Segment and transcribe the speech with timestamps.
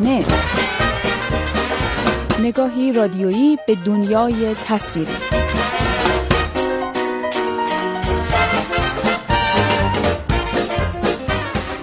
[0.00, 0.24] نت
[2.42, 5.12] نگاهی رادیویی به دنیای تصویری.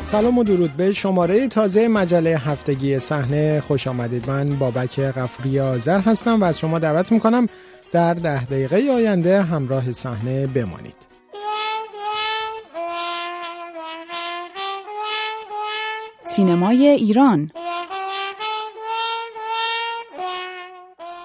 [0.03, 3.61] سلام و درود به شماره تازه مجله هفتگی صحنه.
[3.67, 4.29] خوش آمدید.
[4.29, 7.47] من بابک غفوری آذر هستم و از شما دعوت می‌کنم
[7.91, 10.95] در ده دقیقه آینده همراه صحنه بمانید.
[16.21, 17.51] سینمای ایران.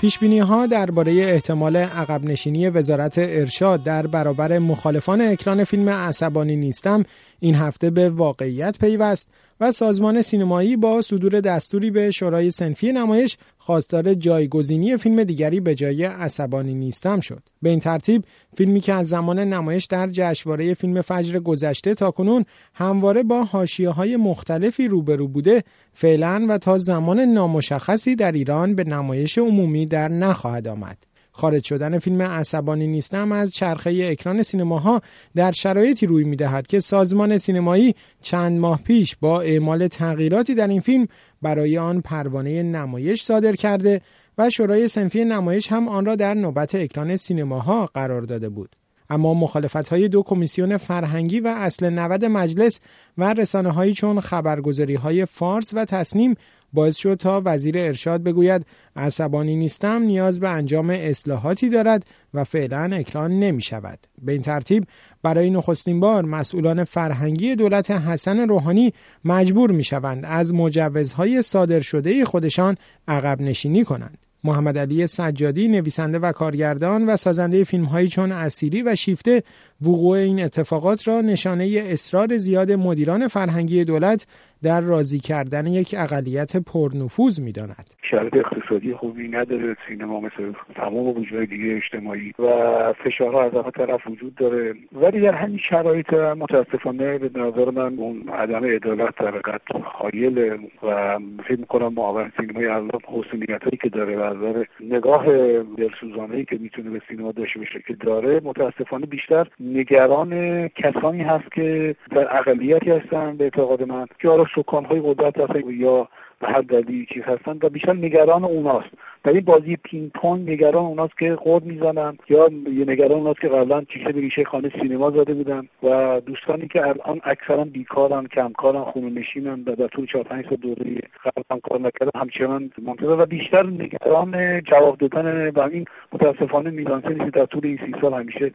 [0.02, 7.04] پیش ها درباره احتمال عقب نشینی وزارت ارشاد در برابر مخالفان اکران فیلم عصبانی نیستم
[7.44, 9.28] این هفته به واقعیت پیوست
[9.60, 15.74] و سازمان سینمایی با صدور دستوری به شورای سنفی نمایش خواستار جایگزینی فیلم دیگری به
[15.74, 17.42] جای عصبانی نیستم شد.
[17.62, 18.24] به این ترتیب
[18.56, 23.90] فیلمی که از زمان نمایش در جشنواره فیلم فجر گذشته تا کنون همواره با حاشیه
[23.90, 30.08] های مختلفی روبرو بوده فعلا و تا زمان نامشخصی در ایران به نمایش عمومی در
[30.08, 31.11] نخواهد آمد.
[31.32, 35.02] خارج شدن فیلم عصبانی نیستم از چرخه اکران سینماها
[35.34, 40.80] در شرایطی روی می‌دهد که سازمان سینمایی چند ماه پیش با اعمال تغییراتی در این
[40.80, 41.08] فیلم
[41.42, 44.00] برای آن پروانه نمایش صادر کرده
[44.38, 48.76] و شورای سنفی نمایش هم آن را در نوبت اکران سینماها قرار داده بود.
[49.10, 52.80] اما مخالفت های دو کمیسیون فرهنگی و اصل 90 مجلس
[53.18, 56.34] و رسانه هایی چون خبرگزاری های فارس و تصنیم
[56.72, 62.90] باعث شد تا وزیر ارشاد بگوید عصبانی نیستم نیاز به انجام اصلاحاتی دارد و فعلا
[62.92, 63.98] اکران نمی شود.
[64.22, 64.84] به این ترتیب
[65.22, 68.92] برای نخستین بار مسئولان فرهنگی دولت حسن روحانی
[69.24, 72.76] مجبور می شوند از مجوزهای صادر شده خودشان
[73.08, 74.31] عقب نشینی کنند.
[74.44, 79.42] محمد علی سجادی نویسنده و کارگردان و سازنده فیلم هایی چون اسیری و شیفته
[79.82, 84.26] وقوع این اتفاقات را نشانه اصرار زیاد مدیران فرهنگی دولت
[84.62, 88.01] در راضی کردن یک اقلیت پرنفوذ می‌داند.
[88.12, 94.06] شرایط اقتصادی خوبی نداره سینما مثل تمام وجوه دیگه اجتماعی و فشارها از همه طرف
[94.06, 94.74] وجود داره.
[94.92, 100.38] ولی در همین شرایط متاسفانه به نظر من اون عدم عدالت در قد حایل
[100.82, 101.18] و
[101.48, 105.26] فکر می‌کنم معاون سینمای الان حسنیت هایی که داره و نظر نگاه
[105.62, 111.94] دلسوزانه که می‌تونه به سینما داشته باشه که داره متاسفانه بیشتر نگران کسانی هست که
[112.10, 116.08] در اقلیتی هستن به اعتقاد من که آره سکانهای قدرت هستن یا
[116.42, 118.88] به هر دلیلی چیز هستن و بیشتر نگران اوناست.
[119.24, 123.48] در این بازی پینگ پونگ نگران اوناست که خود می‌زنن یا یه نگران اوناست که
[123.48, 128.84] قبلا چیشه به ریشه خانه سینما زده بودن و دوستانی که الان اکثرا بیکارن کمکارن
[128.84, 133.26] خونه نشینن و در طول چهار پنج سال دوره قبلا کار نکردن همچنان منتظر و
[133.26, 138.52] بیشتر نگران جواب دادن و این متاسفانه میلانسه در طول این سی سال همیشه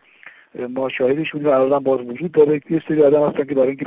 [0.75, 2.61] ما شاهدش بودیم الان باز وجود داره.
[2.69, 3.85] یه سری آدم هستن که برای اینکه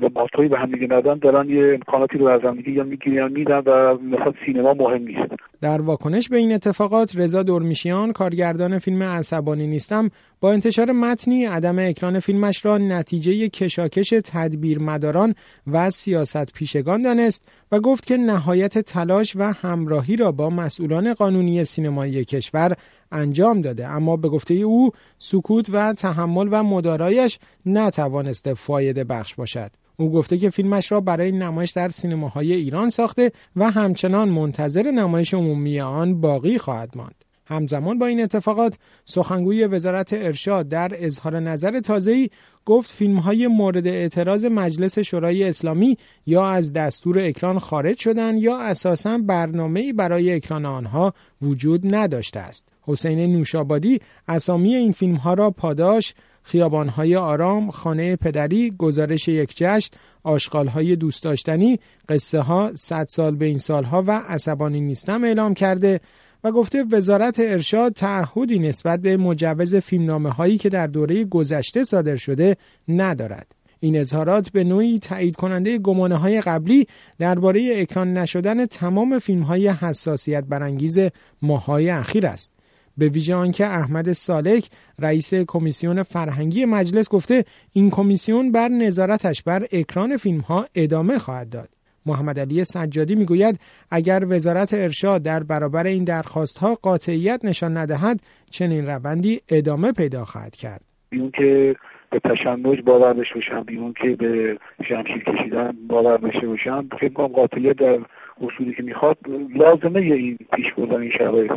[0.00, 3.32] به ماتوی به هم دیگه ندن دارن یه امکاناتی رو از هم دیگه یا می‌گیرن
[3.32, 5.34] میدن و مثلا سینما مهم نیست.
[5.60, 10.10] در واکنش به این اتفاقات رضا دورمیشیان کارگردان فیلم عصبانی نیستم
[10.40, 15.34] با انتشار متنی عدم اکران فیلمش را نتیجه کشاکش تدبیر مداران
[15.66, 21.64] و سیاست پیشگان دانست و گفت که نهایت تلاش و همراهی را با مسئولان قانونی
[21.64, 22.76] سینمایی کشور
[23.12, 23.88] انجام داده.
[23.88, 29.70] اما به گفته او سکوت و تحمل و مدارایش نتوانسته فایده بخش باشد.
[30.00, 35.34] او گفته که فیلمش را برای نمایش در سینماهای ایران ساخته و همچنان منتظر نمایش
[35.34, 37.24] عمومی آن باقی خواهد ماند.
[37.46, 42.30] همزمان با این اتفاقات سخنگوی وزارت ارشاد در اظهار نظر تازه‌ای
[42.64, 48.60] گفت فیلم های مورد اعتراض مجلس شورای اسلامی یا از دستور اکران خارج شدن یا
[48.60, 52.68] اساسا برنامه‌ای برای اکران آنها وجود نداشته است.
[52.82, 59.90] حسین نوشابادی اسامی این فیلم ها را پاداش خیابانهای آرام، خانه پدری، گزارش یک جشن،
[60.22, 61.78] آشغالهای دوست داشتنی،
[62.08, 66.00] قصه ها، صد سال به این سالها و عصبانی نیستم اعلام کرده
[66.44, 72.16] و گفته وزارت ارشاد تعهدی نسبت به مجوز فیلمنامه هایی که در دوره گذشته صادر
[72.16, 72.56] شده
[72.88, 73.54] ندارد.
[73.80, 76.86] این اظهارات به نوعی تایید کننده گمانه های قبلی
[77.18, 80.98] درباره اکران نشدن تمام فیلم های حساسیت برانگیز
[81.42, 82.50] ماهای اخیر است.
[82.98, 84.68] به ویژه آنکه احمد سالک
[84.98, 91.50] رئیس کمیسیون فرهنگی مجلس گفته این کمیسیون بر نظارتش بر اکران فیلم ها ادامه خواهد
[91.50, 91.68] داد.
[92.06, 93.60] محمد علی سجادی می‌گوید
[93.90, 100.24] اگر وزارت ارشاد در برابر این درخواست ها قاطعیت نشان ندهد چنین روندی ادامه پیدا
[100.24, 100.80] خواهد کرد.
[101.10, 101.76] بیون که
[102.10, 104.58] به تشنج باور داشته باشم بیون که به
[104.88, 107.98] شمشیر کشیدن باور داشته باشم فکر قاطعیت در
[108.40, 109.16] اصولی که می‌خواد
[109.54, 111.52] لازمه این پیش بردن این شرایط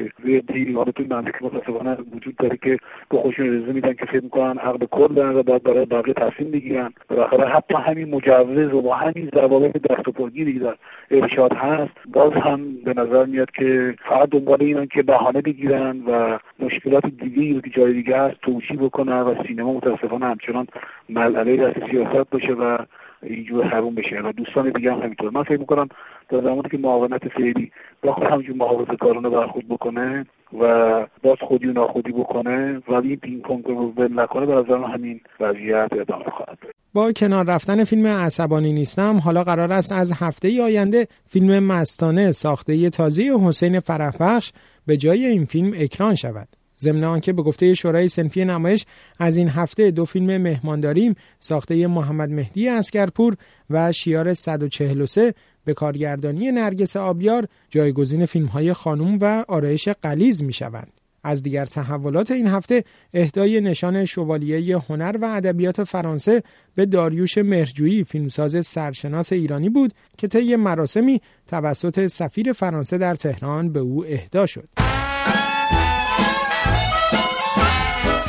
[0.48, 2.78] دیری حالا توی مملکت متاسفانه وجود داره که
[3.10, 6.52] به خودشون اجازه میدن که فکر می‌کنن حق کل دارن و باید برای بقیه تصمیم
[6.52, 10.76] بگیرن بالاخره حتی همین مجوز و با همین ضوابط دست و پاگیری در
[11.12, 16.40] ارشاد هست باز هم به نظر میاد که فقط دنبال اینن که بهانه بگیرن و
[16.60, 20.68] مشکلات دیگه که جای دیگه هست توجیه بکنن و سینما متاسفانه همچنان
[21.10, 22.78] مسئله دست سیاست باشه و
[23.24, 24.22] اینجور حروم بشه.
[24.26, 25.32] و دوستان دیگه هم همینطور.
[25.32, 25.88] من فکر می‌کنم
[26.30, 27.72] در زمانی که معاونت فعلی
[28.04, 30.26] با خود همینجور محافظه کارانه برخورد بکنه
[30.62, 34.84] و باز خودی و ناخودی بکنه و این پینگ پونگ رو ول نکنه به نظر
[34.94, 36.58] همین وضعیت ادامه خواهد
[36.94, 42.32] با کنار رفتن فیلم عصبانی نیستم حالا قرار است از هفته ای آینده فیلم مستانه
[42.32, 44.52] ساخته تازه حسین فرحبخش
[44.88, 46.61] به جای این فیلم اکران شود.
[46.82, 48.86] ضمن آنکه به گفته شورای سنفی نمایش
[49.20, 53.36] از این هفته دو فیلم مهمانداریم ساخته محمد مهدی اسکرپور
[53.70, 55.34] و شیار 143
[55.66, 61.02] به کارگردانی نرگس آبیار جایگزین فیلم های خانوم و آرایش قلیز می شوند.
[61.24, 66.44] از دیگر تحولات این هفته اهدای نشان شوالیه هنر و ادبیات فرانسه
[66.76, 73.74] به داریوش مرجویی فیلمساز سرشناس ایرانی بود که طی مراسمی توسط سفیر فرانسه در تهران
[73.74, 74.91] به او اهدا شد.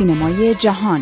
[0.03, 1.01] سینمای جهان.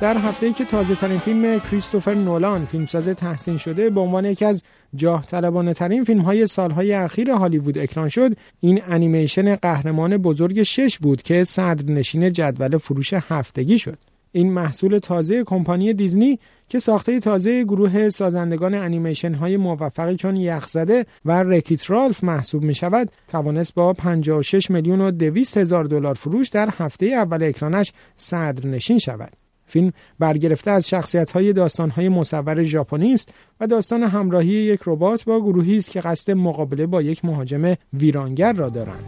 [0.00, 4.44] در هفته ای که تازه ترین فیلم کریستوفر نولان فیلمساز تحسین شده به عنوان یکی
[4.44, 4.62] از
[4.96, 10.98] جاه طلبانه ترین فیلم های سالهای اخیر هالیوود اکران شد این انیمیشن قهرمان بزرگ شش
[10.98, 13.98] بود که صدرنشین جدول فروش هفتگی شد.
[14.32, 16.38] این محصول تازه کمپانی دیزنی
[16.68, 22.74] که ساخته تازه گروه سازندگان انیمیشن های موفقی چون یخزده و رکیت رالف محسوب می
[22.74, 28.98] شود توانست با 56 میلیون و 200 هزار دلار فروش در هفته اول اکرانش صدرنشین
[28.98, 29.32] شود
[29.66, 33.28] فیلم برگرفته از شخصیت های داستان های مصور ژاپنی است
[33.60, 38.52] و داستان همراهی یک ربات با گروهی است که قصد مقابله با یک مهاجم ویرانگر
[38.52, 39.04] را دارند.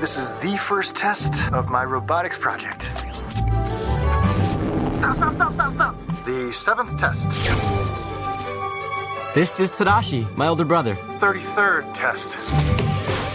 [0.00, 3.13] This is the first test of my robotics project.
[5.04, 6.24] Stop, stop, stop, stop, stop.
[6.24, 7.28] The seventh test.
[9.34, 10.94] This is Tadashi, my older brother.
[10.94, 12.30] 33rd test.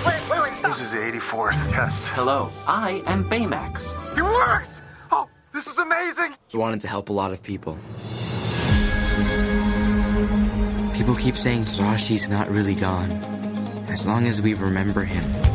[0.04, 0.72] Wait, wait, wait, stop.
[0.72, 2.04] This is the 84th test.
[2.08, 3.86] Hello, I am Baymax.
[4.18, 4.80] It works!
[5.12, 6.34] Oh, this is amazing!
[6.48, 7.78] He wanted to help a lot of people.
[10.96, 13.12] People keep saying Tadashi's not really gone.
[13.90, 15.49] As long as we remember him.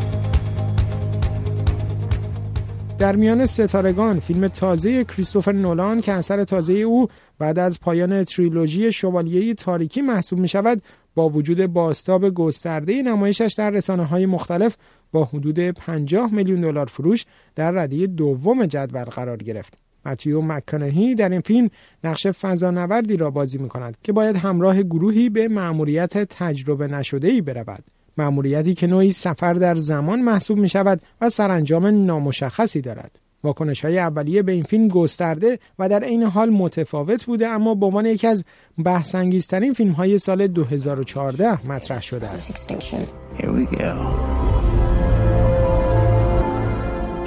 [3.05, 7.09] در میان ستارگان فیلم تازه کریستوفر نولان که اثر تازه او
[7.39, 10.83] بعد از پایان تریلوژی شوالیه تاریکی محسوب می شود
[11.15, 14.77] با وجود باستاب گسترده نمایشش در رسانه های مختلف
[15.13, 17.25] با حدود 50 میلیون دلار فروش
[17.55, 19.79] در رده دوم جدول قرار گرفت.
[20.07, 21.71] متیو مکانهی در این فیلم
[22.05, 27.41] نقش فضانوردی را بازی می کند که باید همراه گروهی به مأموریت تجربه نشده ای
[27.41, 27.85] برود
[28.19, 33.99] مأموریتی که نوعی سفر در زمان محسوب می شود و سرانجام نامشخصی دارد واکنش های
[33.99, 38.27] اولیه به این فیلم گسترده و در عین حال متفاوت بوده اما به عنوان یکی
[38.27, 38.45] از
[38.85, 42.73] بحثانگیزترین فیلم های سال 2014 مطرح شده است.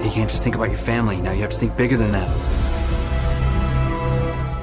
[0.07, 1.17] You can't just think about your family.
[1.17, 2.56] Now you have to think bigger than that.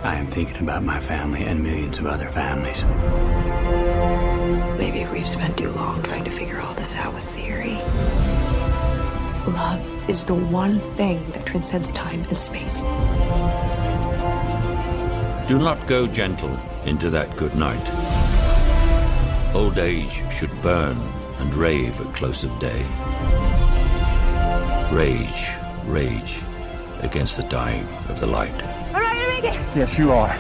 [0.04, 2.84] I am thinking about my family and millions of other families.
[4.78, 7.76] Maybe we've spent too long trying to figure all this out with theory.
[9.50, 9.80] Love
[10.10, 12.82] is the one thing that transcends time and space.
[15.48, 17.90] Do not go gentle into that good night.
[19.54, 20.98] Old age should burn
[21.38, 22.84] and rave at close of day.
[24.92, 25.52] Rage,
[25.86, 26.42] rage
[27.00, 28.62] against the dying of the light.
[29.76, 30.34] Yes, you are.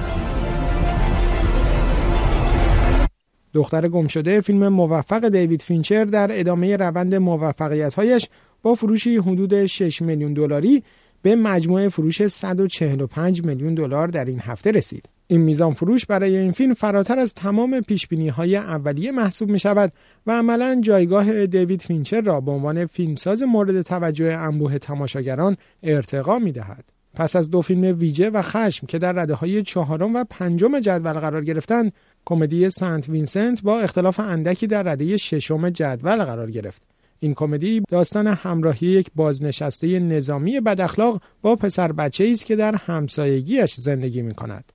[3.52, 8.28] دختر گم شده فیلم موفق دیوید فینچر در ادامه روند موفقیت‌هایش
[8.62, 10.82] با فروشی حدود 6 میلیون دلاری
[11.22, 15.08] به مجموع فروش 145 میلیون دلار در این هفته رسید.
[15.26, 19.92] این میزان فروش برای این فیلم فراتر از تمام پیش های اولیه محسوب می شود
[20.26, 26.52] و عملا جایگاه دیوید فینچر را به عنوان فیلمساز مورد توجه انبوه تماشاگران ارتقا می
[26.52, 26.84] دهد.
[27.14, 31.12] پس از دو فیلم ویجا و خشم که در رده های چهارم و پنجم جدول
[31.12, 31.92] قرار گرفتند
[32.24, 36.82] کمدی سنت وینسنت با اختلاف اندکی در رده ششم جدول قرار گرفت
[37.18, 43.74] این کمدی داستان همراهی یک بازنشسته نظامی بداخلاق با پسر بچه است که در همسایگیش
[43.74, 44.72] زندگی می کند.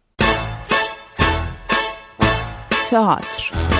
[2.89, 3.78] تئاتر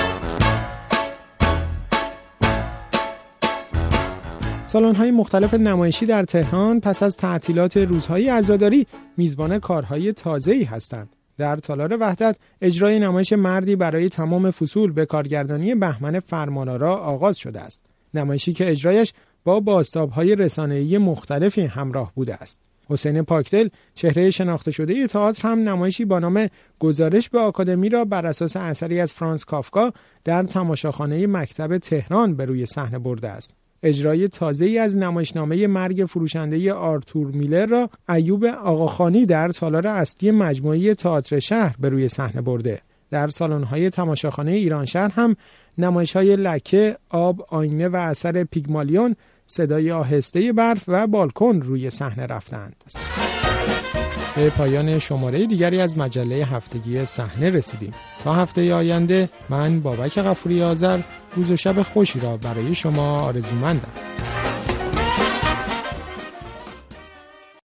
[4.70, 8.86] سالن های مختلف نمایشی در تهران پس از تعطیلات روزهای عزاداری
[9.16, 11.16] میزبان کارهای تازه‌ای هستند.
[11.38, 17.60] در تالار وحدت اجرای نمایش مردی برای تمام فصول به کارگردانی بهمن فرمانارا آغاز شده
[17.60, 17.84] است.
[18.14, 19.12] نمایشی که اجرایش
[19.44, 22.60] با بازتابهای رسانه‌ای مختلفی همراه بوده است.
[22.88, 26.48] حسین پاکدل چهره شناخته شده تئاتر هم نمایشی با نام
[26.78, 29.92] گزارش به آکادمی را بر اساس اثری از فرانس کافکا
[30.24, 33.59] در تماشاخانه مکتب تهران به روی صحنه برده است.
[33.82, 40.30] اجرای تازه ای از نمایشنامه مرگ فروشنده آرتور میلر را ایوب آقاخانی در تالار اصلی
[40.30, 42.80] مجموعه تئاتر شهر به روی صحنه برده.
[43.10, 45.36] در سالن‌های تماشاخانه ایران شهر هم
[45.78, 52.26] نمایش های لکه، آب، آینه و اثر پیگمالیون صدای آهسته برف و بالکن روی صحنه
[52.26, 52.84] رفتند.
[54.36, 57.94] به پایان شماره دیگری از مجله هفتگی صحنه رسیدیم.
[58.24, 60.98] تا هفته آینده من بابک غفوری آذر
[61.34, 63.92] روز و شب خوشی را برای شما آرزومندم.